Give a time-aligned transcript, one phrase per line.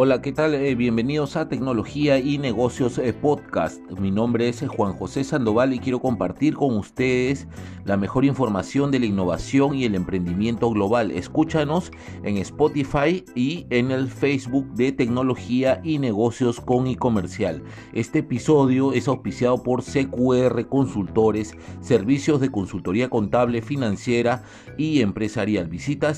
[0.00, 0.54] Hola, ¿qué tal?
[0.54, 3.80] Eh, bienvenidos a Tecnología y Negocios eh, Podcast.
[3.98, 7.48] Mi nombre es eh, Juan José Sandoval y quiero compartir con ustedes
[7.84, 11.10] la mejor información de la innovación y el emprendimiento global.
[11.10, 11.90] Escúchanos
[12.22, 17.64] en Spotify y en el Facebook de Tecnología y Negocios con y Comercial.
[17.92, 24.44] Este episodio es auspiciado por CQR Consultores, servicios de consultoría contable, financiera
[24.76, 25.66] y empresarial.
[25.66, 26.14] Visita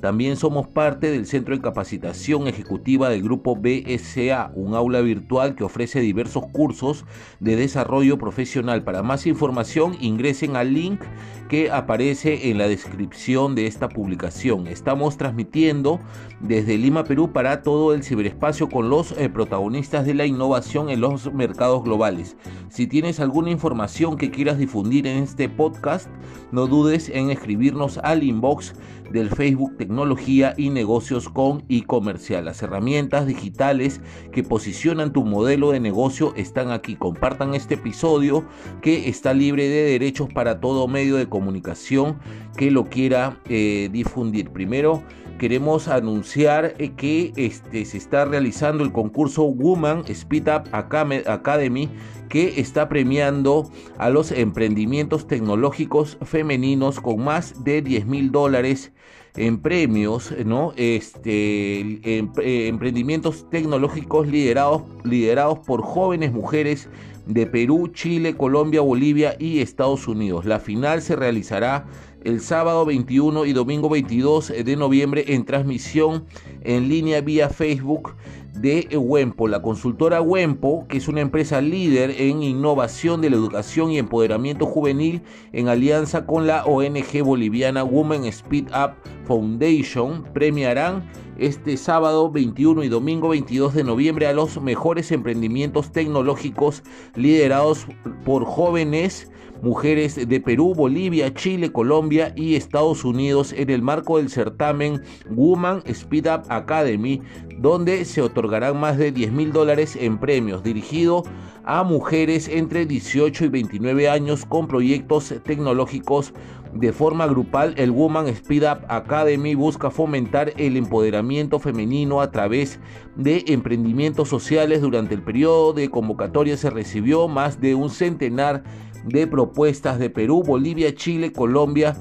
[0.00, 5.64] También somos parte del Centro de Capacitación Ejecutiva del Grupo BSA, un aula virtual que
[5.64, 7.06] ofrece diversos cursos
[7.40, 8.84] de desarrollo profesional.
[8.84, 11.00] Para más información ingresen al link
[11.48, 14.66] que aparece en la descripción de esta publicación.
[14.66, 16.00] Estamos transmitiendo
[16.40, 21.00] desde Lima, Perú para todo el ciberespacio con los eh, protagonistas de la innovación en
[21.00, 22.36] los mercados globales.
[22.68, 26.08] Si tienes alguna información que quieras difundir en este podcast,
[26.52, 28.74] no dudes en escribirnos al inbox
[29.12, 32.44] del Facebook Tecnología y Negocios con y Comercial.
[32.44, 34.00] Las herramientas digitales
[34.32, 36.96] que posicionan tu modelo de negocio están aquí.
[36.96, 38.44] Compartan este episodio
[38.82, 42.18] que está libre de derechos para todo medio de comunicación
[42.56, 44.50] que lo quiera eh, difundir.
[44.50, 45.02] Primero,
[45.38, 51.88] queremos anunciar eh, que este, se está realizando el concurso Woman Speed Up Academy
[52.28, 58.92] que está premiando a los emprendimientos tecnológicos femeninos con más de 10 mil dólares
[59.36, 60.72] en premios, ¿no?
[60.76, 66.88] Este, em, eh, emprendimientos tecnológicos liderados, liderados por jóvenes mujeres
[67.26, 70.46] de Perú, Chile, Colombia, Bolivia y Estados Unidos.
[70.46, 71.86] La final se realizará
[72.26, 76.24] el sábado 21 y domingo 22 de noviembre en transmisión
[76.64, 78.16] en línea vía Facebook
[78.52, 83.92] de Wempo, la consultora Wempo, que es una empresa líder en innovación de la educación
[83.92, 91.76] y empoderamiento juvenil en alianza con la ONG boliviana Women Speed Up Foundation, premiarán este
[91.76, 96.82] sábado 21 y domingo 22 de noviembre a los mejores emprendimientos tecnológicos
[97.14, 97.86] liderados
[98.24, 99.30] por jóvenes
[99.62, 105.82] mujeres de Perú, Bolivia, Chile, Colombia y Estados Unidos en el marco del certamen Woman
[105.84, 107.22] Speed Up Academy,
[107.58, 111.24] donde se otorgarán más de 10 mil dólares en premios, dirigido
[111.64, 116.32] a mujeres entre 18 y 29 años con proyectos tecnológicos
[116.78, 122.78] de forma grupal, el Woman Speed Up Academy busca fomentar el empoderamiento femenino a través
[123.14, 124.82] de emprendimientos sociales.
[124.82, 128.85] Durante el periodo de convocatoria se recibió más de un centenar de
[129.30, 131.96] propuestas de Perú, Bolivia, Chile, Colombia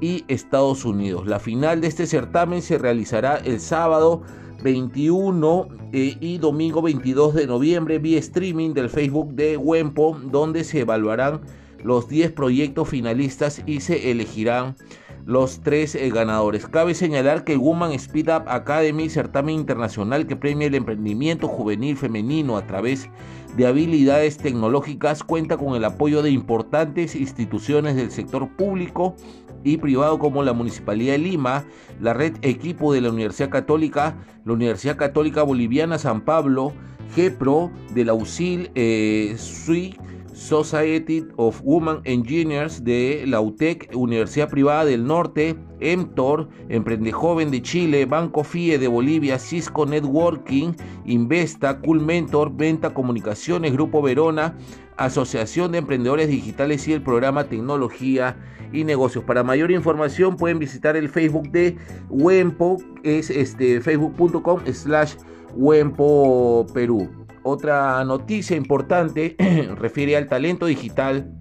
[0.00, 1.26] y Estados Unidos.
[1.26, 4.22] La final de este certamen se realizará el sábado
[4.62, 10.80] 21 eh, y domingo 22 de noviembre vía streaming del Facebook de Wempo, donde se
[10.80, 11.40] evaluarán
[11.82, 14.76] los 10 proyectos finalistas y se elegirán
[15.30, 16.66] los tres eh, ganadores.
[16.66, 22.56] Cabe señalar que Woman Speed Up Academy, certamen internacional que premia el emprendimiento juvenil femenino
[22.56, 23.08] a través
[23.56, 29.14] de habilidades tecnológicas, cuenta con el apoyo de importantes instituciones del sector público
[29.62, 31.64] y privado como la Municipalidad de Lima,
[32.00, 36.72] la Red Equipo de la Universidad Católica, la Universidad Católica Boliviana San Pablo,
[37.14, 39.96] GEPRO de la UCIL, eh, SUI,
[40.40, 47.60] Society of Women Engineers de la UTEC, Universidad Privada del Norte, EMTOR, Emprende Joven de
[47.60, 50.72] Chile, Banco FIE de Bolivia, Cisco Networking,
[51.04, 54.56] Investa, Cool Mentor, Venta Comunicaciones, Grupo Verona,
[54.96, 58.38] Asociación de Emprendedores Digitales y el programa Tecnología
[58.72, 59.24] y Negocios.
[59.24, 61.76] Para mayor información pueden visitar el Facebook de
[62.08, 65.16] Wempo, es este facebook.com slash
[65.54, 67.19] Wempo Perú.
[67.50, 69.34] Otra noticia importante
[69.76, 71.32] refiere al talento digital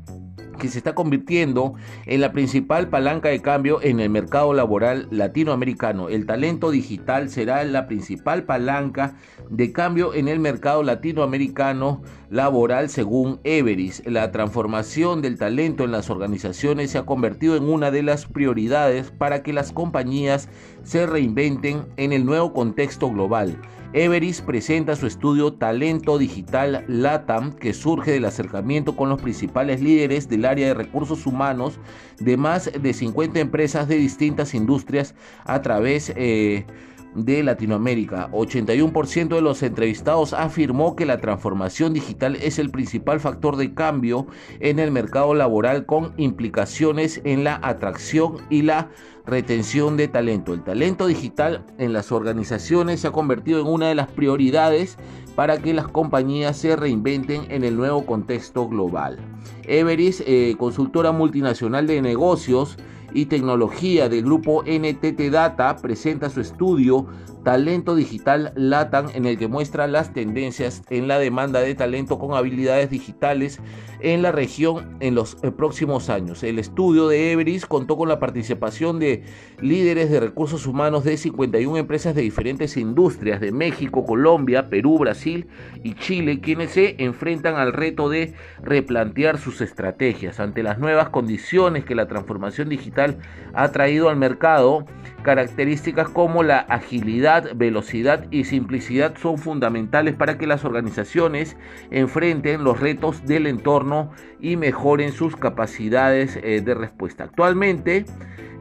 [0.57, 1.75] que se está convirtiendo
[2.07, 6.09] en la principal palanca de cambio en el mercado laboral latinoamericano.
[6.09, 9.17] El talento digital será la principal palanca
[9.51, 14.01] de cambio en el mercado latinoamericano laboral según Everis.
[14.07, 19.12] La transformación del talento en las organizaciones se ha convertido en una de las prioridades
[19.12, 20.50] para que las compañías
[20.81, 23.62] se reinventen en el nuevo contexto global.
[23.91, 30.30] Everis presenta su estudio Talento Digital LATAM, que surge del acercamiento con los principales líderes
[30.30, 31.80] del área de recursos humanos
[32.19, 36.68] de más de 50 empresas de distintas industrias a través eh,
[37.15, 38.29] de Latinoamérica.
[38.31, 44.27] 81% de los entrevistados afirmó que la transformación digital es el principal factor de cambio
[44.59, 48.89] en el mercado laboral con implicaciones en la atracción y la
[49.25, 50.53] retención de talento.
[50.53, 54.97] El talento digital en las organizaciones se ha convertido en una de las prioridades
[55.35, 59.19] para que las compañías se reinventen en el nuevo contexto global.
[59.63, 62.77] Everest, eh, consultora multinacional de negocios,
[63.13, 67.07] y Tecnología del grupo NTT Data presenta su estudio
[67.44, 72.36] Talento Digital LATAM en el que muestra las tendencias en la demanda de talento con
[72.36, 73.59] habilidades digitales
[74.01, 76.44] en la región en los eh, próximos años.
[76.44, 79.24] El estudio de Everis contó con la participación de
[79.62, 85.47] líderes de recursos humanos de 51 empresas de diferentes industrias de México, Colombia, Perú, Brasil
[85.83, 91.86] y Chile, quienes se enfrentan al reto de replantear sus estrategias ante las nuevas condiciones
[91.86, 93.18] que la transformación digital
[93.53, 94.86] ha traído al mercado.
[95.24, 101.55] Características como la agilidad, velocidad y simplicidad son fundamentales para que las organizaciones
[101.91, 107.25] enfrenten los retos del entorno y mejoren sus capacidades eh, de respuesta.
[107.25, 108.05] Actualmente,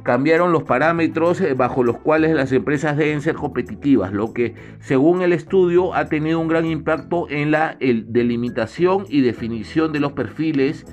[0.02, 5.22] cambiaron los parámetros eh, bajo los cuales las empresas deben ser competitivas, lo que según
[5.22, 10.86] el estudio ha tenido un gran impacto en la delimitación y definición de los perfiles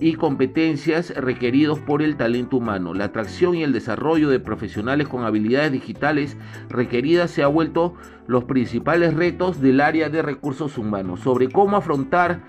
[0.00, 2.94] y competencias requeridos por el talento humano.
[2.94, 6.36] La atracción y el desarrollo de profesionales con habilidades digitales
[6.68, 7.94] requeridas se ha vuelto
[8.26, 11.20] los principales retos del área de recursos humanos.
[11.20, 12.42] Sobre cómo afrontar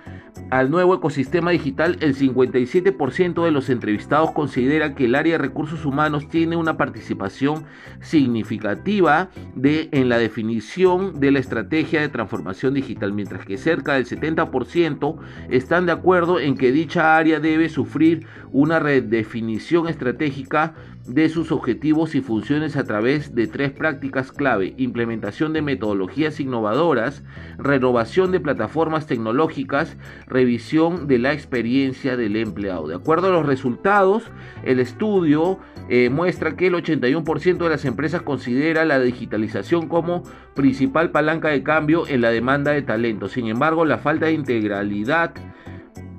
[0.49, 5.85] al nuevo ecosistema digital, el 57% de los entrevistados considera que el área de recursos
[5.85, 7.65] humanos tiene una participación
[8.01, 14.05] significativa de, en la definición de la estrategia de transformación digital, mientras que cerca del
[14.05, 15.17] 70%
[15.49, 20.75] están de acuerdo en que dicha área debe sufrir una redefinición estratégica
[21.07, 27.23] de sus objetivos y funciones a través de tres prácticas clave, implementación de metodologías innovadoras,
[27.57, 32.87] renovación de plataformas tecnológicas, revisión de la experiencia del empleado.
[32.87, 34.23] De acuerdo a los resultados,
[34.63, 35.59] el estudio
[35.89, 40.23] eh, muestra que el 81% de las empresas considera la digitalización como
[40.55, 43.29] principal palanca de cambio en la demanda de talento.
[43.29, 45.33] Sin embargo, la falta de integralidad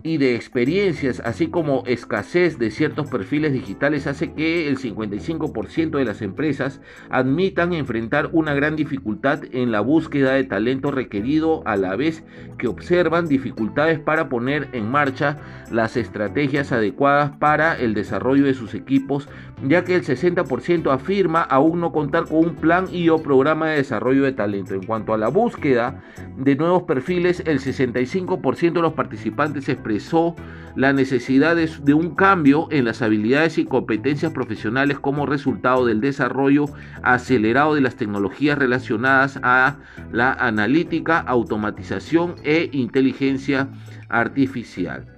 [0.02, 6.04] y de experiencias, así como escasez de ciertos perfiles digitales, hace que el 55% de
[6.04, 6.80] las empresas
[7.10, 12.24] admitan enfrentar una gran dificultad en la búsqueda de talento requerido, a la vez
[12.58, 15.38] que observan dificultades para poner en marcha
[15.70, 19.28] las estrategias adecuadas para el desarrollo de sus equipos,
[19.66, 23.76] ya que el 60% afirma aún no contar con un plan y o programa de
[23.76, 24.74] desarrollo de talento.
[24.74, 26.02] En cuanto a la búsqueda
[26.36, 30.36] de nuevos perfiles, el 65% de los participantes expresó
[30.76, 36.66] la necesidad de, un cambio en las habilidades y competencias profesionales como resultado del desarrollo
[37.02, 39.78] acelerado de las tecnologías relacionadas a
[40.12, 43.68] la analítica, automatización e inteligencia
[44.08, 45.17] artificial.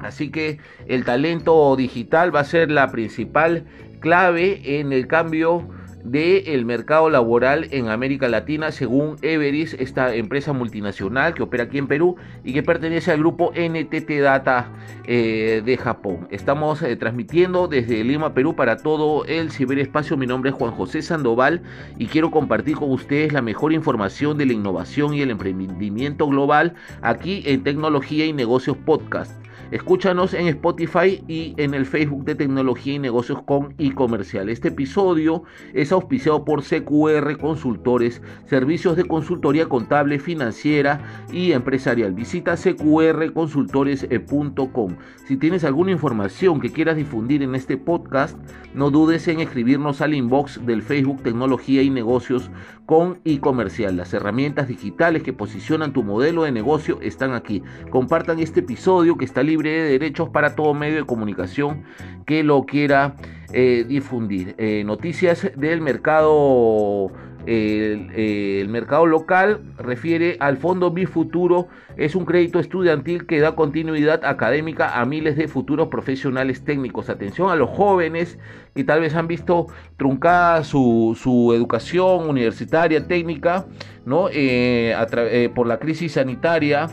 [0.00, 3.66] Así que el talento digital va a ser la principal
[4.00, 5.68] clave en el cambio
[6.04, 11.86] del mercado laboral en América Latina, según Everis, esta empresa multinacional que opera aquí en
[11.86, 14.68] Perú y que pertenece al grupo NTT Data
[15.04, 16.28] eh, de Japón.
[16.30, 20.16] Estamos eh, transmitiendo desde Lima, Perú, para todo el ciberespacio.
[20.16, 21.62] Mi nombre es Juan José Sandoval
[21.98, 26.74] y quiero compartir con ustedes la mejor información de la innovación y el emprendimiento global
[27.02, 29.40] aquí en Tecnología y Negocios Podcast.
[29.70, 34.48] Escúchanos en Spotify y en el Facebook de Tecnología y Negocios con y Comercial.
[34.48, 42.12] Este episodio es auspiciado por CQR Consultores, servicios de consultoría contable, financiera y empresarial.
[42.12, 44.96] Visita cqrconsultores.com.
[45.26, 48.36] Si tienes alguna información que quieras difundir en este podcast,
[48.74, 52.50] no dudes en escribirnos al inbox del Facebook Tecnología y Negocios
[52.86, 53.96] con y Comercial.
[53.96, 57.62] Las herramientas digitales que posicionan tu modelo de negocio están aquí.
[57.90, 61.84] Compartan este episodio que está libre de derechos para todo medio de comunicación
[62.26, 63.16] que lo quiera
[63.52, 64.54] eh, difundir.
[64.58, 67.12] Eh, noticias del mercado.
[67.46, 74.26] El, mercado local refiere al fondo Mi Futuro, es un crédito estudiantil que da continuidad
[74.26, 77.08] académica a miles de futuros profesionales técnicos.
[77.08, 78.38] Atención a los jóvenes
[78.74, 83.64] que tal vez han visto truncada su, su educación universitaria técnica
[84.04, 84.28] ¿no?
[84.30, 86.90] Eh, por la crisis sanitaria.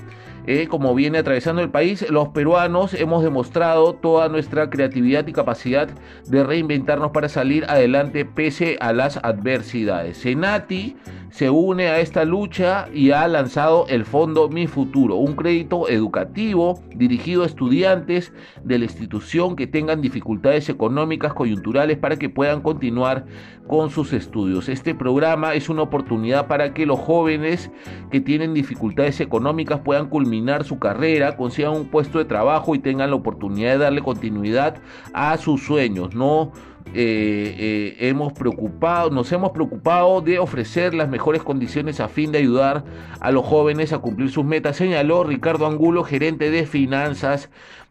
[0.49, 5.89] Eh, como viene atravesando el país, los peruanos hemos demostrado toda nuestra creatividad y capacidad
[6.25, 10.19] de reinventarnos para salir adelante pese a las adversidades.
[10.19, 10.95] Senati
[11.31, 16.81] se une a esta lucha y ha lanzado el Fondo Mi Futuro, un crédito educativo
[16.95, 18.31] dirigido a estudiantes
[18.63, 23.25] de la institución que tengan dificultades económicas coyunturales para que puedan continuar
[23.67, 24.69] con sus estudios.
[24.69, 27.69] Este programa es una oportunidad para que los jóvenes
[28.09, 33.09] que tienen dificultades económicas puedan culminar su carrera, consigan un puesto de trabajo y tengan
[33.09, 34.77] la oportunidad de darle continuidad
[35.13, 36.15] a sus sueños.
[36.15, 36.51] No
[36.93, 42.39] eh, eh, hemos preocupado, nos hemos preocupado de ofrecer las mejores condiciones a fin de
[42.39, 42.85] ayudar
[43.19, 47.49] a los jóvenes a cumplir sus metas, señaló Ricardo Angulo, gerente de finanzas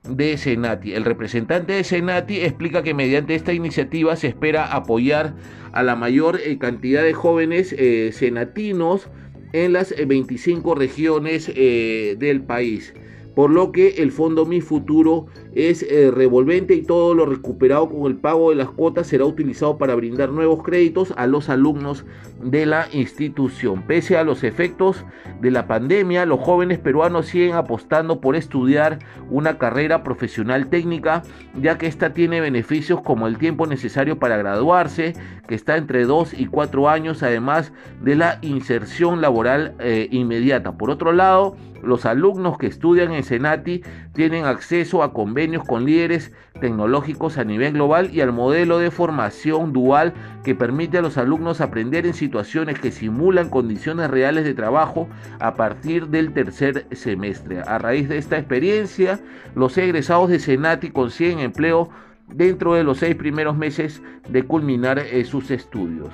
[0.09, 0.95] de Senati.
[0.95, 5.35] El representante de Senati explica que mediante esta iniciativa se espera apoyar
[5.73, 7.77] a la mayor eh, cantidad de jóvenes
[8.13, 9.09] senatinos
[9.53, 12.95] en las 25 regiones del país
[13.37, 18.11] por lo que el fondo Mi Futuro es eh, revolvente y todo lo recuperado con
[18.11, 22.07] el pago de las cuotas será utilizado para brindar nuevos créditos a los alumnos
[22.43, 23.83] de la institución.
[23.83, 25.05] Pese a los efectos
[25.43, 31.23] de la pandemia, los jóvenes peruanos siguen apostando por estudiar una carrera profesional técnica,
[31.61, 35.13] ya que esta tiene beneficios como el tiempo necesario para graduarse,
[35.47, 40.79] que está entre 2 y 4 años, además de la inserción laboral eh, inmediata.
[40.79, 41.55] Por otro lado,
[41.87, 47.75] los alumnos que estudian en Senati tienen acceso a convenios con líderes tecnológicos a nivel
[47.75, 50.15] global y al modelo de formación dual
[50.45, 55.55] que permite a los alumnos aprender en situaciones que simulan condiciones reales de trabajo a
[55.55, 57.61] partir del tercer semestre.
[57.61, 59.21] A raíz de esta experiencia,
[59.55, 61.91] los egresados de Senati consiguen empleo
[62.29, 66.11] dentro de los seis primeros meses de culminar eh, sus estudios.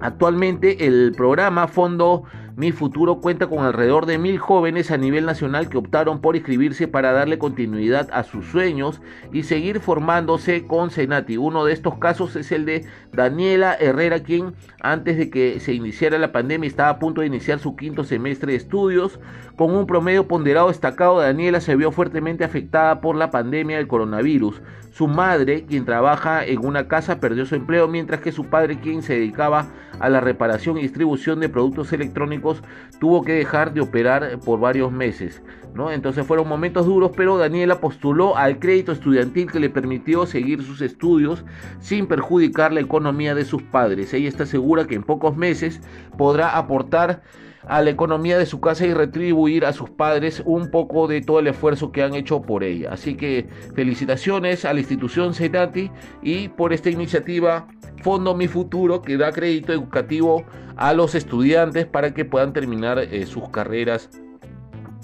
[0.00, 2.24] Actualmente el programa Fondo
[2.56, 6.86] mi Futuro cuenta con alrededor de mil jóvenes a nivel nacional que optaron por inscribirse
[6.86, 9.00] para darle continuidad a sus sueños
[9.32, 11.36] y seguir formándose con Senati.
[11.36, 16.16] Uno de estos casos es el de Daniela Herrera, quien antes de que se iniciara
[16.18, 19.18] la pandemia estaba a punto de iniciar su quinto semestre de estudios.
[19.56, 24.62] Con un promedio ponderado destacado, Daniela se vio fuertemente afectada por la pandemia del coronavirus.
[24.94, 29.02] Su madre, quien trabaja en una casa, perdió su empleo, mientras que su padre, quien
[29.02, 29.66] se dedicaba
[29.98, 32.62] a la reparación y distribución de productos electrónicos,
[33.00, 35.42] tuvo que dejar de operar por varios meses.
[35.74, 35.90] ¿no?
[35.90, 40.80] Entonces fueron momentos duros, pero Daniela postuló al crédito estudiantil que le permitió seguir sus
[40.80, 41.44] estudios
[41.80, 44.14] sin perjudicar la economía de sus padres.
[44.14, 45.80] Ella está segura que en pocos meses
[46.16, 47.24] podrá aportar
[47.66, 51.40] a la economía de su casa y retribuir a sus padres un poco de todo
[51.40, 52.92] el esfuerzo que han hecho por ella.
[52.92, 55.90] Así que felicitaciones a la institución Senati
[56.22, 57.66] y por esta iniciativa
[58.02, 60.44] Fondo Mi Futuro que da crédito educativo
[60.76, 64.10] a los estudiantes para que puedan terminar eh, sus carreras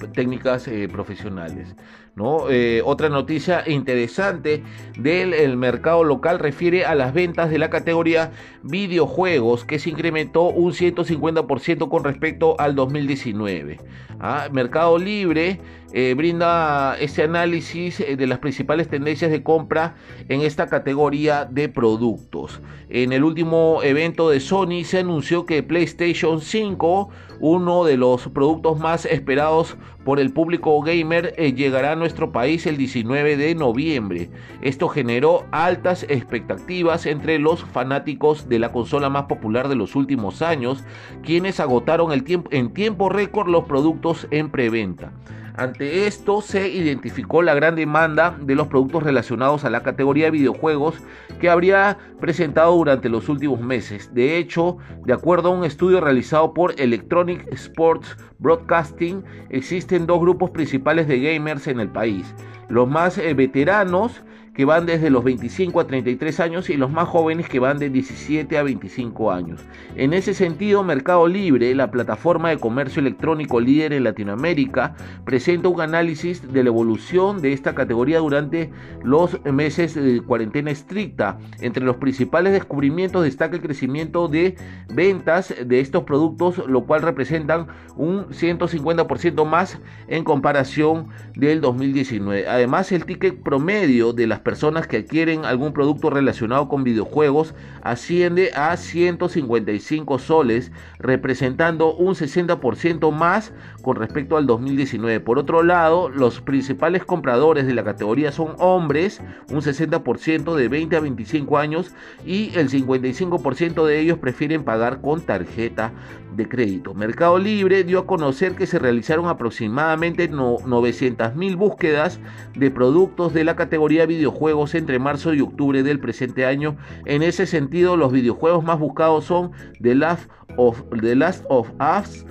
[0.08, 1.74] técnicas eh, profesionales.
[2.16, 2.50] ¿no?
[2.50, 4.62] Eh, otra noticia interesante
[4.98, 10.72] del mercado local refiere a las ventas de la categoría videojuegos que se incrementó un
[10.72, 13.78] 150% con respecto al 2019.
[14.18, 14.48] ¿ah?
[14.52, 15.60] Mercado Libre
[15.92, 19.96] eh, brinda este análisis de las principales tendencias de compra
[20.28, 22.60] en esta categoría de productos.
[22.88, 27.08] En el último evento de Sony se anunció que PlayStation 5,
[27.40, 32.66] uno de los productos más esperados por el público gamer, eh, llegará a nuestro país
[32.66, 34.30] el 19 de noviembre.
[34.62, 40.42] Esto generó altas expectativas entre los fanáticos de la consola más popular de los últimos
[40.42, 40.84] años,
[41.22, 45.12] quienes agotaron el en tiempo récord los productos en preventa.
[45.56, 50.30] Ante esto se identificó la gran demanda de los productos relacionados a la categoría de
[50.32, 50.96] videojuegos
[51.40, 54.14] que habría presentado durante los últimos meses.
[54.14, 60.50] De hecho, de acuerdo a un estudio realizado por Electronic Sports Broadcasting, existen dos grupos
[60.50, 62.34] principales de gamers en el país.
[62.68, 64.22] Los más eh, veteranos
[64.54, 67.88] que van desde los 25 a 33 años y los más jóvenes que van de
[67.88, 69.64] 17 a 25 años.
[69.96, 75.80] En ese sentido, Mercado Libre, la plataforma de comercio electrónico líder en Latinoamérica, presenta un
[75.80, 78.70] análisis de la evolución de esta categoría durante
[79.02, 81.38] los meses de cuarentena estricta.
[81.60, 84.56] Entre los principales descubrimientos destaca el crecimiento de
[84.92, 92.46] ventas de estos productos, lo cual representan un 150% más en comparación del 2019.
[92.46, 94.49] Además, el ticket promedio de las personas
[94.88, 103.52] que adquieren algún producto relacionado con videojuegos asciende a 155 soles, representando un 60% más
[103.82, 105.20] con respecto al 2019.
[105.20, 109.20] Por otro lado, los principales compradores de la categoría son hombres,
[109.50, 111.92] un 60% de 20 a 25 años
[112.24, 115.92] y el 55% de ellos prefieren pagar con tarjeta
[116.36, 116.94] de crédito.
[116.94, 122.20] Mercado Libre dio a conocer que se realizaron aproximadamente 900 mil búsquedas
[122.54, 126.76] de productos de la categoría videojuegos entre marzo y octubre del presente año.
[127.04, 132.26] En ese sentido, los videojuegos más buscados son The Last of, The Last of Us,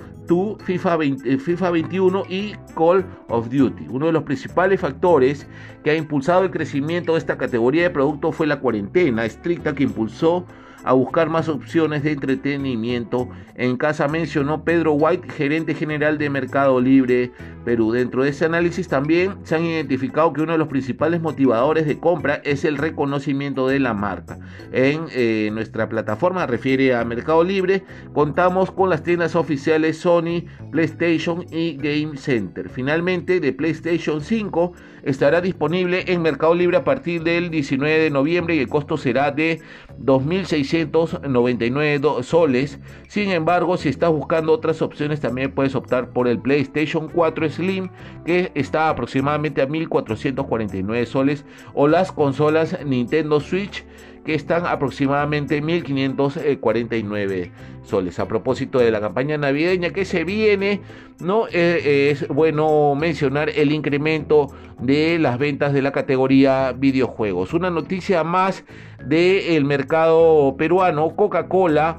[0.64, 0.98] FIFA,
[1.38, 3.86] FIFA 21 y Call of Duty.
[3.90, 5.46] Uno de los principales factores
[5.82, 9.82] que ha impulsado el crecimiento de esta categoría de productos fue la cuarentena estricta que
[9.82, 10.44] impulsó
[10.84, 16.80] a buscar más opciones de entretenimiento en casa, mencionó Pedro White, gerente general de Mercado
[16.80, 17.30] Libre
[17.64, 17.92] Perú.
[17.92, 21.98] Dentro de ese análisis también se han identificado que uno de los principales motivadores de
[21.98, 24.38] compra es el reconocimiento de la marca.
[24.72, 31.44] En eh, nuestra plataforma, refiere a Mercado Libre, contamos con las tiendas oficiales Sony, PlayStation
[31.50, 32.68] y Game Center.
[32.70, 38.54] Finalmente, de PlayStation 5 estará disponible en Mercado Libre a partir del 19 de noviembre
[38.54, 39.60] y el costo será de
[39.98, 42.78] 2.699 soles.
[43.08, 47.88] Sin embargo, si estás buscando otras opciones, también puedes optar por el PlayStation 4 Slim,
[48.24, 53.84] que está aproximadamente a 1.449 soles, o las consolas Nintendo Switch
[54.24, 57.50] que están aproximadamente 1.549
[57.82, 58.18] soles.
[58.18, 60.80] A propósito de la campaña navideña que se viene,
[61.20, 64.48] no eh, es bueno mencionar el incremento
[64.80, 67.54] de las ventas de la categoría videojuegos.
[67.54, 68.64] Una noticia más
[69.04, 71.98] del mercado peruano, Coca-Cola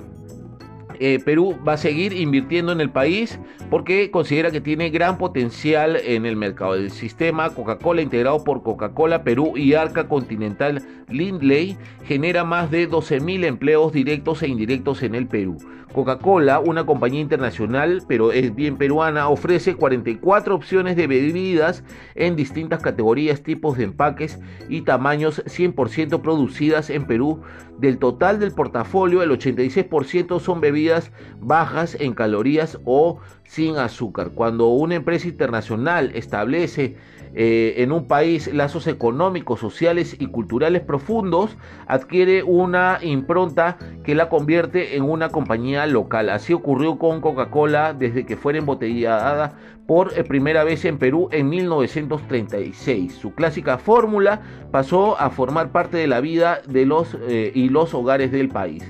[1.03, 3.39] eh, Perú va a seguir invirtiendo en el país
[3.71, 6.75] porque considera que tiene gran potencial en el mercado.
[6.75, 13.45] El sistema Coca-Cola integrado por Coca-Cola Perú y Arca Continental Lindley genera más de 12.000
[13.45, 15.57] empleos directos e indirectos en el Perú.
[15.91, 21.83] Coca-Cola, una compañía internacional, pero es bien peruana, ofrece 44 opciones de bebidas
[22.15, 24.39] en distintas categorías, tipos de empaques
[24.69, 27.41] y tamaños 100% producidas en Perú.
[27.77, 30.90] Del total del portafolio, el 86% son bebidas
[31.39, 34.31] bajas en calorías o sin azúcar.
[34.33, 36.95] Cuando una empresa internacional establece
[37.33, 41.57] eh, en un país lazos económicos, sociales y culturales profundos,
[41.87, 46.29] adquiere una impronta que la convierte en una compañía local.
[46.29, 49.53] Así ocurrió con Coca-Cola desde que fue embotellada
[49.87, 53.15] por eh, primera vez en Perú en 1936.
[53.15, 57.93] Su clásica fórmula pasó a formar parte de la vida de los eh, y los
[57.93, 58.83] hogares del país.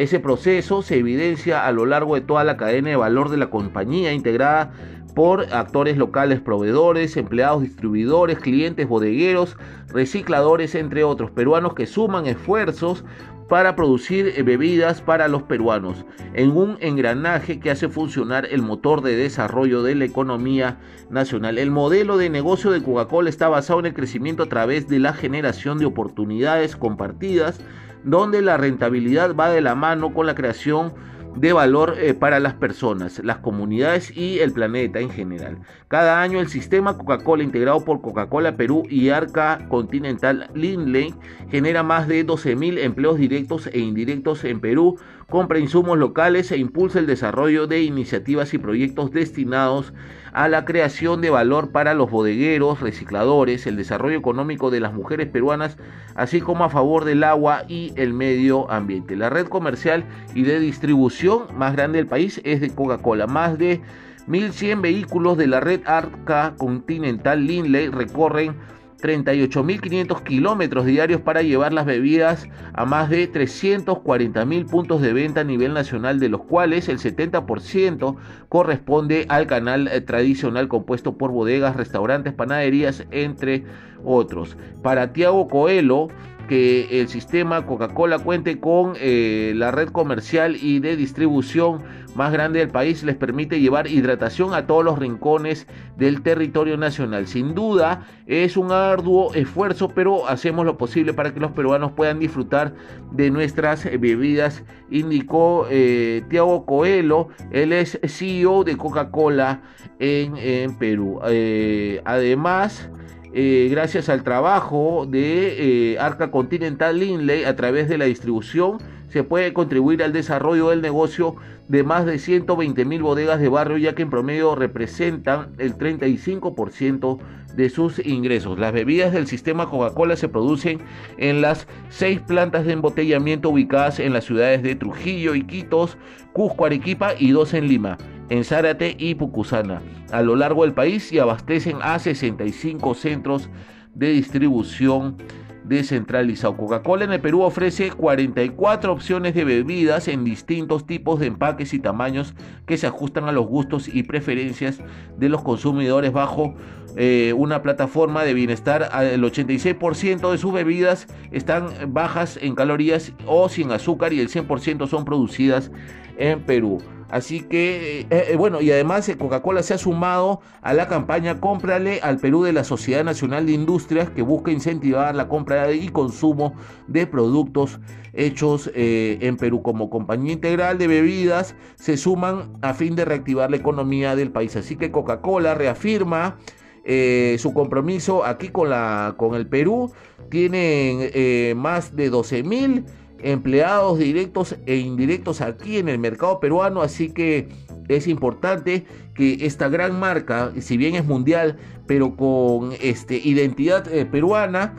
[0.00, 3.50] Ese proceso se evidencia a lo largo de toda la cadena de valor de la
[3.50, 4.72] compañía integrada
[5.14, 9.56] por actores locales, proveedores, empleados, distribuidores, clientes, bodegueros,
[9.88, 13.04] recicladores, entre otros, peruanos que suman esfuerzos
[13.50, 19.02] para producir eh, bebidas para los peruanos, en un engranaje que hace funcionar el motor
[19.02, 20.78] de desarrollo de la economía
[21.10, 21.58] nacional.
[21.58, 25.12] El modelo de negocio de Coca-Cola está basado en el crecimiento a través de la
[25.12, 27.60] generación de oportunidades compartidas,
[28.04, 30.94] donde la rentabilidad va de la mano con la creación
[31.36, 35.58] de valor eh, para las personas, las comunidades y el planeta en general.
[35.88, 41.14] Cada año el sistema Coca-Cola integrado por Coca-Cola Perú y Arca Continental Lindley
[41.50, 44.98] genera más de 12.000 empleos directos e indirectos en Perú,
[45.30, 49.94] compra insumos locales e impulsa el desarrollo de iniciativas y proyectos destinados
[50.32, 55.28] a la creación de valor para los bodegueros, recicladores, el desarrollo económico de las mujeres
[55.28, 55.76] peruanas,
[56.14, 59.16] así como a favor del agua y el medio ambiente.
[59.16, 63.26] La red comercial y de distribución más grande del país es de Coca-Cola.
[63.26, 63.80] Más de
[64.28, 68.54] 1.100 vehículos de la red Arca Continental Lindley recorren
[69.00, 75.44] 38.500 kilómetros diarios para llevar las bebidas a más de 340.000 puntos de venta a
[75.44, 78.16] nivel nacional, de los cuales el 70%
[78.48, 83.64] corresponde al canal eh, tradicional compuesto por bodegas, restaurantes, panaderías, entre
[84.04, 84.56] otros.
[84.82, 86.08] Para Tiago Coelho,
[86.50, 91.84] que el sistema Coca-Cola cuente con eh, la red comercial y de distribución
[92.16, 97.28] más grande del país les permite llevar hidratación a todos los rincones del territorio nacional.
[97.28, 102.18] Sin duda es un arduo esfuerzo, pero hacemos lo posible para que los peruanos puedan
[102.18, 102.74] disfrutar
[103.12, 109.62] de nuestras bebidas, indicó eh, Tiago Coelho, él es CEO de Coca-Cola
[110.00, 111.20] en, Perú.
[111.28, 112.90] Eh, además,
[113.32, 119.24] eh, gracias al trabajo de eh, Arca Continental Lindley a través de la distribución, se
[119.24, 121.36] puede contribuir al desarrollo del negocio
[121.68, 127.18] de más de 120 mil bodegas de barrio, ya que en promedio representan el 35%
[127.54, 128.58] de sus ingresos.
[128.58, 130.78] Las bebidas del sistema Coca-Cola se producen
[131.18, 135.96] en las seis plantas de embotellamiento ubicadas en las ciudades de Trujillo, Iquitos,
[136.32, 137.98] Cusco, Arequipa y dos en Lima
[138.30, 143.50] en Zárate y Pucusana a lo largo del país y abastecen a 65 centros
[143.94, 145.16] de distribución
[145.64, 146.56] descentralizado.
[146.56, 151.78] Coca-Cola en el Perú ofrece 44 opciones de bebidas en distintos tipos de empaques y
[151.78, 152.34] tamaños
[152.66, 154.80] que se ajustan a los gustos y preferencias
[155.16, 156.54] de los consumidores bajo
[156.96, 158.90] eh, una plataforma de bienestar.
[159.00, 164.88] El 86% de sus bebidas están bajas en calorías o sin azúcar y el 100%
[164.88, 165.70] son producidas
[166.16, 166.80] en Perú.
[167.10, 172.18] Así que, eh, bueno, y además Coca-Cola se ha sumado a la campaña Cómprale al
[172.18, 176.54] Perú de la Sociedad Nacional de Industrias que busca incentivar la compra y consumo
[176.86, 177.80] de productos
[178.12, 179.62] hechos en Perú.
[179.62, 184.56] Como compañía integral de bebidas, se suman a fin de reactivar la economía del país.
[184.56, 186.38] Así que Coca-Cola reafirma
[186.82, 189.92] eh, su compromiso aquí con, la, con el Perú.
[190.30, 192.84] Tienen eh, más de 12 mil
[193.22, 197.48] empleados directos e indirectos aquí en el mercado peruano, así que
[197.88, 204.04] es importante que esta gran marca, si bien es mundial, pero con este, identidad eh,
[204.06, 204.74] peruana,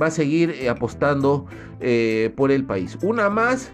[0.00, 1.46] va a seguir apostando
[2.36, 2.96] por el país.
[3.02, 3.72] Una más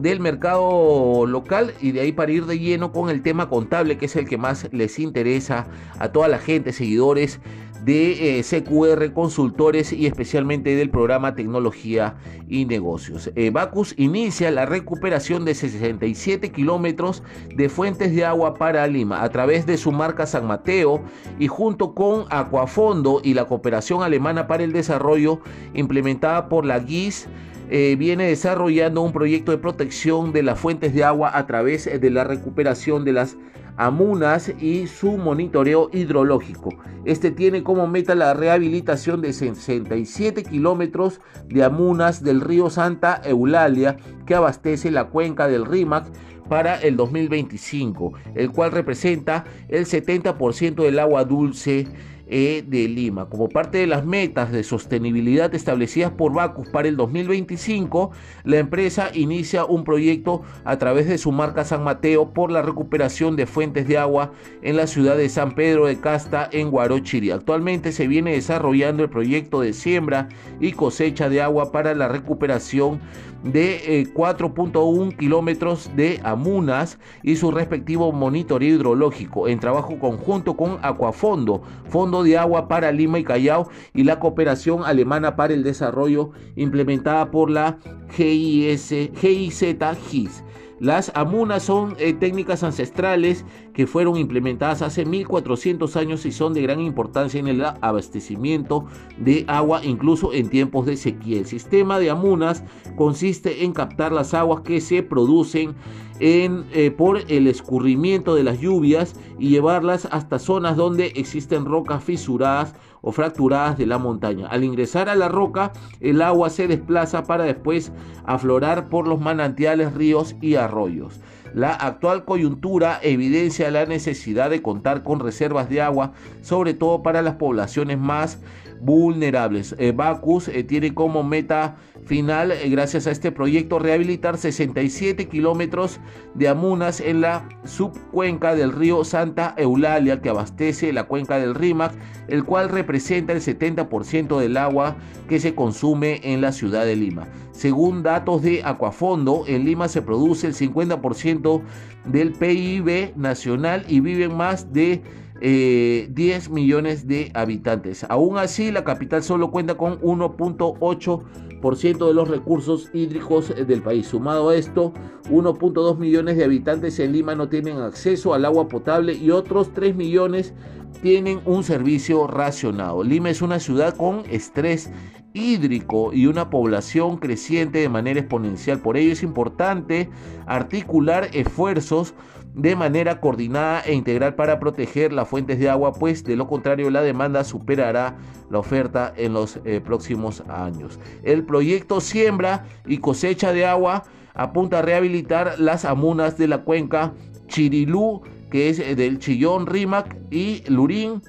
[0.00, 4.06] del mercado local y de ahí para ir de lleno con el tema contable que
[4.06, 5.66] es el que más les interesa
[5.98, 7.40] a toda la gente, seguidores
[7.86, 12.16] de eh, CQR Consultores y especialmente del programa Tecnología
[12.48, 13.30] y Negocios.
[13.36, 17.22] Eh, Bacus inicia la recuperación de 67 kilómetros
[17.54, 21.00] de fuentes de agua para Lima a través de su marca San Mateo
[21.38, 25.38] y junto con Aquafondo y la cooperación alemana para el desarrollo
[25.72, 27.28] implementada por la GIS
[27.70, 32.10] eh, viene desarrollando un proyecto de protección de las fuentes de agua a través de
[32.10, 33.36] la recuperación de las
[33.76, 36.70] amunas y su monitoreo hidrológico.
[37.04, 43.96] Este tiene como meta la rehabilitación de 67 kilómetros de amunas del río Santa Eulalia
[44.26, 46.06] que abastece la cuenca del Rímac
[46.48, 51.86] para el 2025, el cual representa el 70% del agua dulce
[52.26, 53.28] e de Lima.
[53.28, 58.10] Como parte de las metas de sostenibilidad establecidas por Bacus para el 2025,
[58.44, 63.36] la empresa inicia un proyecto a través de su marca San Mateo por la recuperación
[63.36, 67.30] de fuentes de agua en la ciudad de San Pedro de Casta en Guarochiri.
[67.30, 70.28] Actualmente se viene desarrollando el proyecto de siembra
[70.60, 73.00] y cosecha de agua para la recuperación
[73.42, 80.78] de 4.1 eh, kilómetros de amunas y su respectivo monitoreo hidrológico en trabajo conjunto con
[80.82, 86.30] Acuafondo, Fondo de Agua para Lima y Callao y la cooperación alemana para el desarrollo
[86.56, 87.78] implementada por la
[88.10, 89.64] GIS, GIZ
[90.10, 90.44] GIS.
[90.78, 96.60] Las amunas son eh, técnicas ancestrales que fueron implementadas hace 1400 años y son de
[96.60, 98.84] gran importancia en el abastecimiento
[99.16, 101.38] de agua incluso en tiempos de sequía.
[101.38, 102.62] El sistema de amunas
[102.94, 105.74] consiste en captar las aguas que se producen
[106.20, 112.04] en, eh, por el escurrimiento de las lluvias y llevarlas hasta zonas donde existen rocas
[112.04, 112.74] fisuradas
[113.06, 114.48] o fracturadas de la montaña.
[114.48, 117.92] Al ingresar a la roca, el agua se desplaza para después
[118.24, 121.20] aflorar por los manantiales, ríos y arroyos.
[121.54, 127.22] La actual coyuntura evidencia la necesidad de contar con reservas de agua, sobre todo para
[127.22, 128.40] las poblaciones más
[128.80, 129.74] vulnerables.
[129.78, 136.00] Eh, Bacus eh, tiene como meta final, eh, gracias a este proyecto, rehabilitar 67 kilómetros
[136.34, 141.92] de amunas en la subcuenca del río Santa Eulalia que abastece la cuenca del Rímac,
[142.28, 144.96] el cual representa el 70% del agua
[145.28, 147.28] que se consume en la ciudad de Lima.
[147.52, 151.62] Según datos de Acuafondo, en Lima se produce el 50%
[152.04, 155.02] del PIB nacional y viven más de
[155.40, 158.04] 10 eh, millones de habitantes.
[158.08, 164.06] Aún así, la capital solo cuenta con 1.8% de los recursos hídricos del país.
[164.06, 164.92] Sumado a esto,
[165.30, 169.96] 1.2 millones de habitantes en Lima no tienen acceso al agua potable y otros 3
[169.96, 170.54] millones
[171.02, 173.02] tienen un servicio racionado.
[173.02, 174.90] Lima es una ciudad con estrés
[175.36, 178.80] hídrico y una población creciente de manera exponencial.
[178.80, 180.08] Por ello es importante
[180.46, 182.14] articular esfuerzos
[182.54, 186.90] de manera coordinada e integral para proteger las fuentes de agua, pues de lo contrario
[186.90, 188.16] la demanda superará
[188.50, 190.98] la oferta en los eh, próximos años.
[191.22, 197.12] El proyecto Siembra y Cosecha de Agua apunta a rehabilitar las amunas de la cuenca
[197.46, 201.20] Chirilú, que es eh, del Chillón, Rímac y Lurín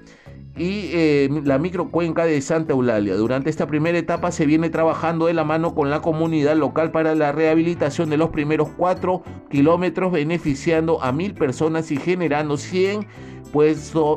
[0.57, 3.15] y eh, la microcuenca de Santa Eulalia.
[3.15, 7.13] Durante esta primera etapa se viene trabajando de la mano con la comunidad local para
[7.15, 13.05] la rehabilitación de los primeros cuatro kilómetros, beneficiando a mil personas y generando 100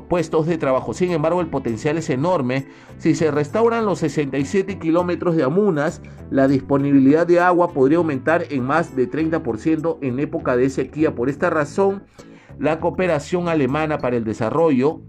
[0.08, 0.92] puestos de trabajo.
[0.92, 2.66] Sin embargo, el potencial es enorme.
[2.98, 8.64] Si se restauran los 67 kilómetros de Amunas, la disponibilidad de agua podría aumentar en
[8.64, 11.14] más de 30% en época de sequía.
[11.14, 12.02] Por esta razón,
[12.58, 15.00] la cooperación alemana para el desarrollo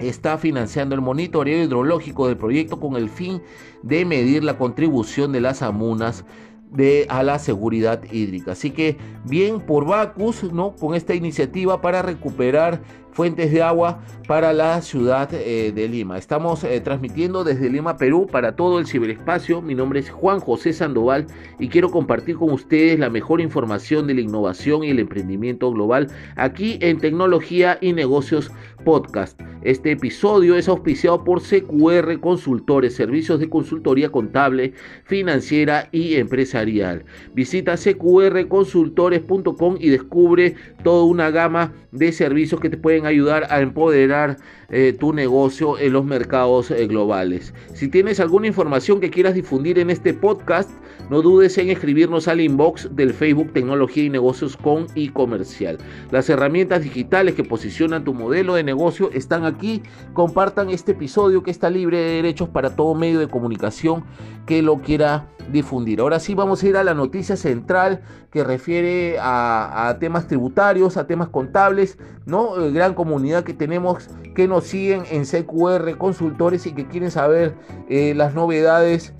[0.00, 3.42] está financiando el monitoreo hidrológico del proyecto con el fin
[3.82, 6.24] de medir la contribución de las amunas
[6.70, 8.52] de, a la seguridad hídrica.
[8.52, 10.74] Así que bien por Bacus, ¿no?
[10.76, 16.16] Con esta iniciativa para recuperar fuentes de agua para la ciudad eh, de Lima.
[16.16, 19.60] Estamos eh, transmitiendo desde Lima, Perú, para todo el ciberespacio.
[19.60, 21.26] Mi nombre es Juan José Sandoval
[21.58, 26.08] y quiero compartir con ustedes la mejor información de la innovación y el emprendimiento global
[26.36, 28.52] aquí en Tecnología y Negocios
[28.84, 29.40] Podcast.
[29.62, 34.72] Este episodio es auspiciado por CQR Consultores, servicios de consultoría contable,
[35.04, 37.04] financiera y empresarial.
[37.34, 44.36] Visita cqrconsultores.com y descubre toda una gama de servicios que te pueden ayudar a empoderar
[44.68, 47.54] eh, tu negocio en los mercados eh, globales.
[47.74, 50.70] Si tienes alguna información que quieras difundir en este podcast,
[51.10, 55.78] no dudes en escribirnos al inbox del Facebook Tecnología y Negocios con y Comercial.
[56.12, 59.82] Las herramientas digitales que posicionan tu modelo de negocio están aquí.
[60.12, 64.04] Compartan este episodio que está libre de derechos para todo medio de comunicación
[64.46, 66.00] que lo quiera difundir.
[66.00, 71.06] Ahora sí vamos a ir a la noticia central que refiere a, temas tributarios, a
[71.06, 72.60] temas contables, ¿no?
[72.60, 77.54] Eh, comunidad que tenemos que nos siguen en CQR Consultores y que quieren saber
[77.88, 79.14] eh, las novedades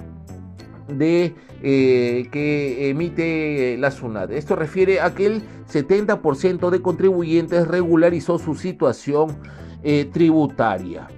[0.89, 4.31] de eh, que emite la SUNAT.
[4.31, 9.37] Esto refiere a que el 70% de contribuyentes regularizó su situación
[10.13, 11.09] tributaria.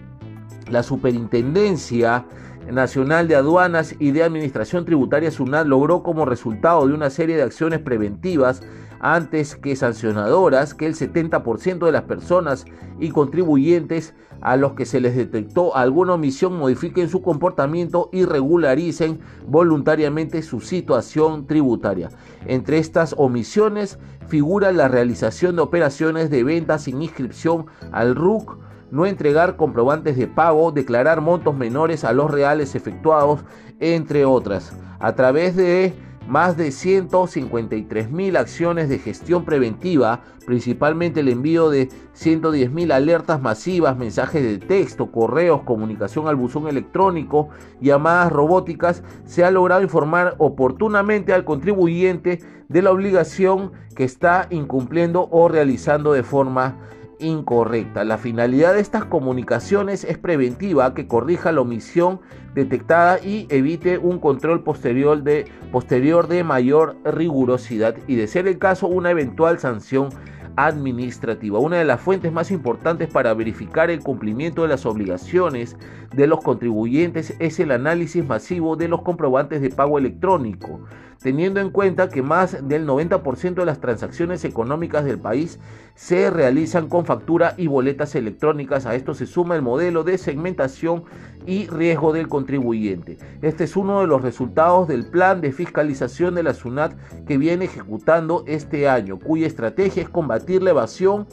[0.71, 2.25] La superintendencia
[2.71, 7.43] Nacional de Aduanas y de Administración Tributaria SUNAT logró como resultado de una serie de
[7.43, 8.62] acciones preventivas
[9.03, 12.65] antes que sancionadoras que el 70% de las personas
[13.01, 19.21] y contribuyentes a los que se les detectó alguna omisión modifiquen su comportamiento y regularicen
[19.47, 22.11] voluntariamente su situación tributaria.
[22.47, 28.57] Entre estas omisiones figura la realización de operaciones de venta sin inscripción al RUC,
[28.93, 33.41] no entregar comprobantes de pago, declarar montos menores a los reales efectuados,
[33.81, 34.73] entre otras.
[35.01, 35.93] A través de
[36.33, 43.42] más de 153 mil acciones de gestión preventiva, principalmente el envío de 110 mil alertas
[43.42, 47.51] masivas, mensajes de texto, correos, comunicación al buzón electrónico,
[47.83, 55.29] llamadas robóticas, se ha logrado informar oportunamente al contribuyente de la obligación que está incumpliendo
[55.31, 56.79] o realizando de forma
[57.18, 58.05] incorrecta.
[58.05, 62.21] La finalidad de estas comunicaciones es preventiva, que corrija la omisión
[62.55, 68.59] detectada y evite un control posterior de, posterior de mayor rigurosidad y de ser el
[68.59, 70.11] caso una eventual sanción
[70.57, 71.59] administrativa.
[71.59, 75.77] Una de las fuentes más importantes para verificar el cumplimiento de las obligaciones
[76.15, 80.81] de los contribuyentes es el análisis masivo de los comprobantes de pago electrónico
[81.22, 85.58] teniendo en cuenta que más del 90% de las transacciones económicas del país
[85.94, 88.87] se realizan con factura y boletas electrónicas.
[88.87, 91.04] A esto se suma el modelo de segmentación
[91.46, 93.18] y riesgo del contribuyente.
[93.40, 96.94] Este es uno de los resultados del plan de fiscalización de la SUNAT
[97.26, 101.26] que viene ejecutando este año, cuya estrategia es combatir la evasión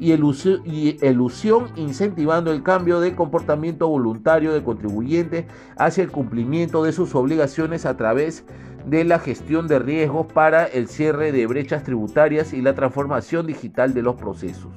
[0.00, 0.12] y,
[1.02, 7.84] elusión incentivando el cambio de comportamiento voluntario del contribuyente hacia el cumplimiento de sus obligaciones
[7.84, 12.74] a través de la gestión de riesgos para el cierre de brechas tributarias y la
[12.74, 14.72] transformación digital de los procesos.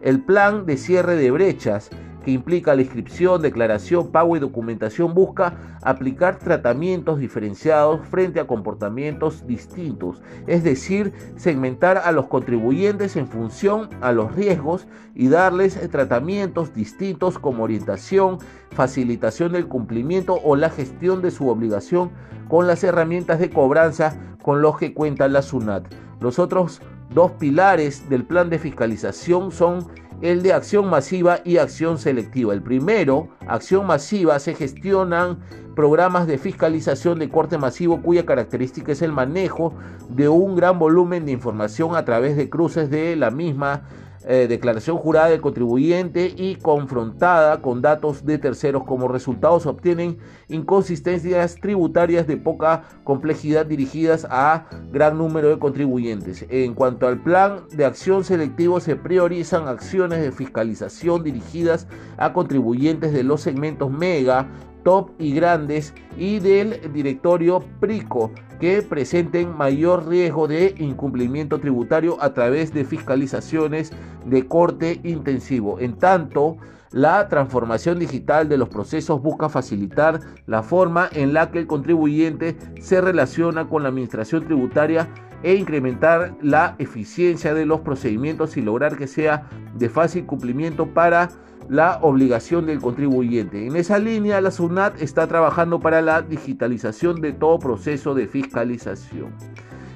[0.00, 1.90] El plan de cierre de brechas
[2.22, 9.46] que implica la inscripción, declaración, pago y documentación, busca aplicar tratamientos diferenciados frente a comportamientos
[9.46, 16.74] distintos, es decir, segmentar a los contribuyentes en función a los riesgos y darles tratamientos
[16.74, 18.38] distintos como orientación,
[18.70, 22.10] facilitación del cumplimiento o la gestión de su obligación
[22.48, 25.84] con las herramientas de cobranza con los que cuenta la SUNAT.
[26.20, 26.80] Los otros
[27.14, 29.86] dos pilares del plan de fiscalización son
[30.22, 32.54] el de acción masiva y acción selectiva.
[32.54, 35.40] El primero, acción masiva, se gestionan
[35.74, 39.74] programas de fiscalización de corte masivo cuya característica es el manejo
[40.08, 43.82] de un gran volumen de información a través de cruces de la misma
[44.26, 48.84] eh, declaración jurada del contribuyente y confrontada con datos de terceros.
[48.84, 56.46] Como resultado se obtienen inconsistencias tributarias de poca complejidad dirigidas a gran número de contribuyentes.
[56.48, 63.12] En cuanto al plan de acción selectivo, se priorizan acciones de fiscalización dirigidas a contribuyentes
[63.12, 64.48] de los segmentos mega,
[64.82, 72.32] top y grandes y del directorio PRICO que presenten mayor riesgo de incumplimiento tributario a
[72.32, 73.92] través de fiscalizaciones
[74.24, 75.80] de corte intensivo.
[75.80, 76.58] En tanto,
[76.92, 82.56] la transformación digital de los procesos busca facilitar la forma en la que el contribuyente
[82.80, 85.08] se relaciona con la administración tributaria
[85.42, 91.30] e incrementar la eficiencia de los procedimientos y lograr que sea de fácil cumplimiento para
[91.72, 93.66] la obligación del contribuyente.
[93.66, 99.32] En esa línea, la SUNAT está trabajando para la digitalización de todo proceso de fiscalización.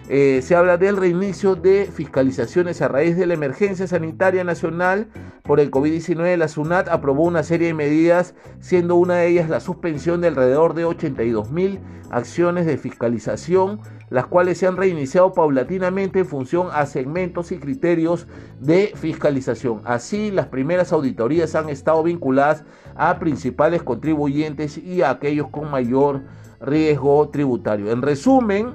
[0.08, 5.08] eh, se habla del reinicio de fiscalizaciones a raíz de la emergencia sanitaria nacional
[5.42, 6.36] por el COVID-19.
[6.38, 10.72] La SUNAT aprobó una serie de medidas, siendo una de ellas la suspensión de alrededor
[10.72, 16.86] de 82 mil acciones de fiscalización, las cuales se han reiniciado paulatinamente en función a
[16.86, 18.26] segmentos y criterios
[18.60, 19.80] de fiscalización.
[19.84, 22.64] Así, las primeras auditorías han estado vinculadas
[22.94, 26.22] a principales contribuyentes y a aquellos con mayor
[26.60, 27.90] riesgo tributario.
[27.90, 28.74] En resumen,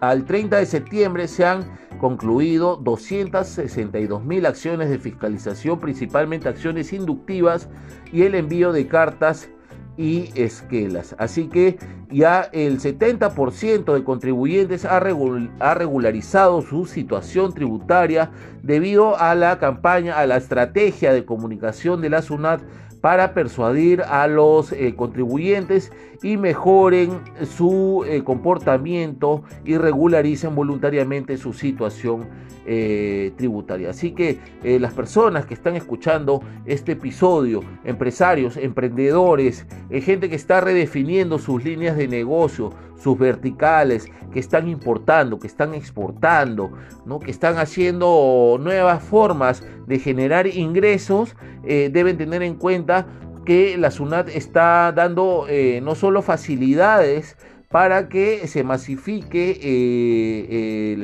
[0.00, 1.64] al 30 de septiembre se han
[1.98, 7.68] concluido 262 mil acciones de fiscalización, principalmente acciones inductivas
[8.12, 9.48] y el envío de cartas
[9.96, 11.14] y esquelas.
[11.18, 11.78] Así que
[12.10, 18.30] ya el 70% de contribuyentes ha, regularizado su situación tributaria
[18.62, 22.62] debido a la campaña, a la estrategia de comunicación de la SUNAT
[23.00, 31.52] para persuadir a los eh, contribuyentes y mejoren su eh, comportamiento y regularicen voluntariamente su
[31.52, 32.28] situación
[32.64, 33.90] eh, tributaria.
[33.90, 41.38] Así que las personas que están escuchando este episodio, empresarios, emprendedores, gente que está redefiniendo
[41.38, 46.72] sus líneas de negocio, sus verticales, que están importando, que están exportando,
[47.04, 47.18] ¿no?
[47.18, 53.06] que están haciendo nuevas formas de generar ingresos, eh, deben tener en cuenta
[53.44, 57.36] que la SUNAT está dando eh, no solo facilidades,
[57.68, 60.96] para que se masifique eh,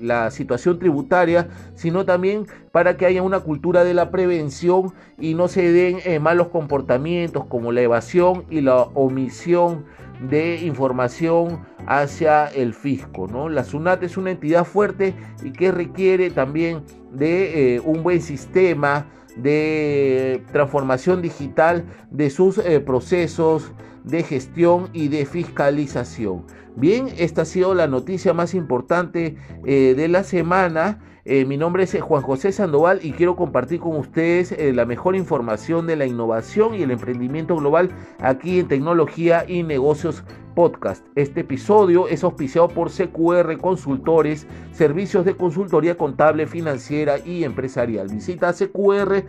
[0.00, 5.48] la situación tributaria, sino también para que haya una cultura de la prevención y no
[5.48, 9.84] se den malos comportamientos como la evasión y la omisión
[10.28, 13.26] de información hacia el fisco.
[13.26, 13.48] ¿no?
[13.48, 19.06] La SUNAT es una entidad fuerte y que requiere también de eh, un buen sistema
[19.36, 23.72] de transformación digital de sus eh, procesos
[24.04, 26.44] de gestión y de fiscalización.
[26.76, 29.36] Bien, esta ha sido la noticia más importante
[29.66, 31.00] eh, de la semana.
[31.24, 35.16] Eh, mi nombre es eh, Juan José Sandoval y quiero compartir con ustedes la mejor
[35.16, 41.06] información de la innovación y el emprendimiento global aquí en Tecnología y Negocios Podcast.
[41.14, 48.08] Este episodio es auspiciado por CQR Consultores, servicios de consultoría contable, financiera y empresarial.
[48.08, 49.24] Visita CQR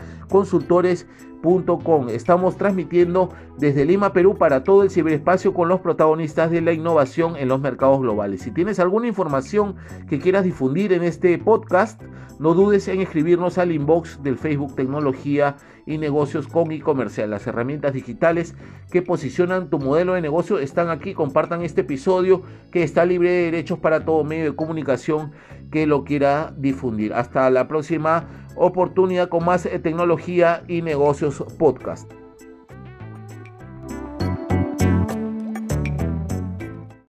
[2.10, 7.36] Estamos transmitiendo desde Lima, Perú, para todo el ciberespacio con los protagonistas de la innovación
[7.36, 8.41] en los mercados globales.
[8.41, 9.75] Si tienes alguna información
[10.08, 11.99] que quieras difundir en este podcast,
[12.39, 17.30] no dudes en escribirnos al inbox del Facebook Tecnología y Negocios con e-comercial.
[17.30, 18.56] Las herramientas digitales
[18.91, 21.13] que posicionan tu modelo de negocio están aquí.
[21.13, 25.32] Compartan este episodio que está libre de derechos para todo medio de comunicación
[25.71, 27.13] que lo quiera difundir.
[27.13, 32.11] Hasta la próxima oportunidad con más eh, tecnología y negocios podcast.